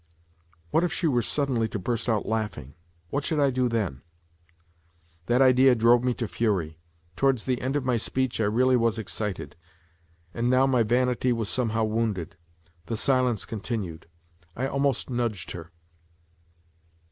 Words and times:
"What 0.71 0.83
if 0.83 0.91
she 0.91 1.05
were 1.05 1.21
suddenly 1.21 1.67
to 1.67 1.77
burst 1.77 2.09
out 2.09 2.25
laughing, 2.25 2.73
what 3.11 3.23
should 3.23 3.39
I 3.39 3.51
do 3.51 3.69
then?" 3.69 4.01
That 5.27 5.43
idea 5.43 5.75
drove 5.75 6.03
me 6.03 6.15
to 6.15 6.27
fury. 6.27 6.79
Towards 7.15 7.43
the 7.43 7.61
end 7.61 7.75
of 7.75 7.85
my 7.85 7.97
speech 7.97 8.41
I 8.41 8.45
really 8.45 8.75
was 8.75 8.97
excited, 8.97 9.55
and 10.33 10.49
now 10.49 10.65
my 10.65 10.81
vanity 10.81 11.31
was 11.31 11.49
somehow 11.49 11.83
wounded. 11.83 12.35
The 12.87 12.97
silence 12.97 13.45
continued. 13.45 14.07
I 14.55 14.65
almost 14.65 15.11
nudged 15.11 15.51
her. 15.51 15.71